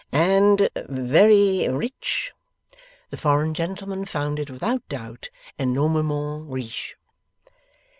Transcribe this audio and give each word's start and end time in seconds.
'And 0.11 0.67
Very 0.87 1.69
Rich?' 1.69 2.33
The 3.11 3.17
foreign 3.17 3.53
gentleman 3.53 4.05
found 4.05 4.39
it, 4.39 4.49
without 4.49 4.81
doubt, 4.89 5.29
enormement 5.59 6.49
riche. 6.49 6.95